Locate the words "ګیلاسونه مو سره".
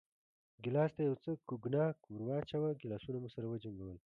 2.81-3.45